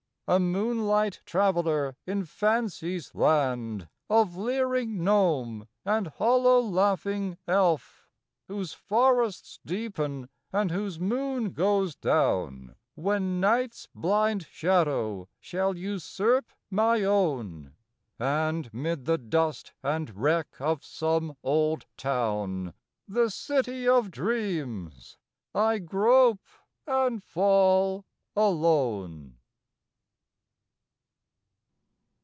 A 0.27 0.39
moonlight 0.39 1.19
traveller 1.25 1.97
in 2.07 2.23
Fancy's 2.23 3.13
land 3.13 3.89
Of 4.09 4.37
leering 4.37 5.03
gnome 5.03 5.67
and 5.83 6.07
hollow 6.07 6.61
laughing 6.61 7.37
elf; 7.49 8.07
Whose 8.47 8.71
forests 8.71 9.59
deepen 9.65 10.29
and 10.53 10.71
whose 10.71 11.01
moon 11.01 11.51
goes 11.51 11.95
down, 11.97 12.75
When 12.95 13.41
Night's 13.41 13.89
blind 13.93 14.45
shadow 14.49 15.27
shall 15.41 15.75
usurp 15.77 16.45
my 16.69 17.03
own; 17.03 17.73
And, 18.17 18.73
mid 18.73 19.03
the 19.03 19.17
dust 19.17 19.73
and 19.83 20.15
wreck 20.15 20.47
of 20.61 20.81
some 20.81 21.35
old 21.43 21.87
town, 21.97 22.73
The 23.05 23.29
City 23.29 23.85
of 23.85 24.09
Dreams, 24.09 25.17
I 25.53 25.79
grope 25.79 26.45
and 26.87 27.21
fall 27.21 28.05
alone. 28.33 29.35